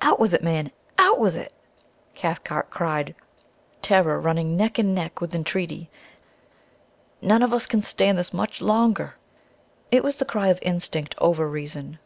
"Out 0.00 0.18
with 0.18 0.34
it, 0.34 0.42
man, 0.42 0.72
out 0.98 1.20
with 1.20 1.36
it!" 1.36 1.52
Cathcart 2.16 2.68
cried, 2.68 3.14
terror 3.80 4.20
running 4.20 4.56
neck 4.56 4.76
and 4.76 4.92
neck 4.92 5.20
with 5.20 5.36
entreaty. 5.36 5.88
"None 7.22 7.44
of 7.44 7.54
us 7.54 7.66
can 7.66 7.84
stand 7.84 8.18
this 8.18 8.34
much 8.34 8.60
longer...!" 8.60 9.14
It 9.92 10.02
was 10.02 10.16
the 10.16 10.24
cry 10.24 10.48
of 10.48 10.58
instinct 10.62 11.14
over 11.20 11.48
reason. 11.48 12.00